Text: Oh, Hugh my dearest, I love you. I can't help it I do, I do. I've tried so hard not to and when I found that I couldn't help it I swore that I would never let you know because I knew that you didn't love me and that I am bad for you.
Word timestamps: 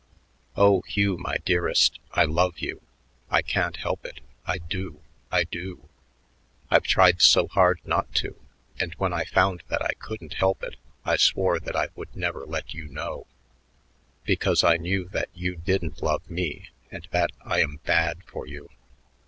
Oh, 0.55 0.81
Hugh 0.87 1.15
my 1.17 1.35
dearest, 1.45 1.99
I 2.11 2.25
love 2.25 2.57
you. 2.57 2.81
I 3.29 3.43
can't 3.43 3.77
help 3.77 4.03
it 4.03 4.19
I 4.47 4.57
do, 4.57 5.03
I 5.31 5.43
do. 5.43 5.89
I've 6.71 6.85
tried 6.85 7.21
so 7.21 7.47
hard 7.47 7.79
not 7.85 8.11
to 8.15 8.35
and 8.79 8.95
when 8.95 9.13
I 9.13 9.25
found 9.25 9.61
that 9.67 9.85
I 9.85 9.91
couldn't 9.99 10.33
help 10.33 10.63
it 10.63 10.75
I 11.05 11.17
swore 11.17 11.59
that 11.59 11.75
I 11.75 11.89
would 11.95 12.15
never 12.15 12.47
let 12.47 12.73
you 12.73 12.87
know 12.87 13.27
because 14.23 14.63
I 14.63 14.77
knew 14.77 15.07
that 15.09 15.29
you 15.35 15.55
didn't 15.55 16.01
love 16.01 16.27
me 16.27 16.69
and 16.89 17.07
that 17.11 17.29
I 17.45 17.61
am 17.61 17.79
bad 17.85 18.23
for 18.23 18.47
you. 18.47 18.69